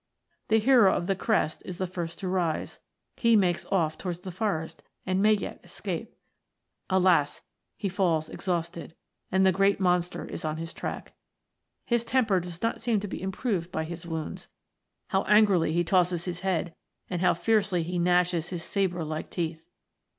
[0.47, 2.79] The hero of the crest is the first to rise
[3.17, 6.15] he makes off towards the forest, and may yet escape.
[6.89, 7.43] Alas!
[7.77, 8.93] he falls ex hausted,
[9.31, 11.13] and the great monster is on his track.
[11.85, 14.49] His temper does not seem to be improved by his wounds
[15.09, 16.73] how angrily he tosses his head,
[17.07, 19.67] and how fiercely he gnashes his sabre like teeth.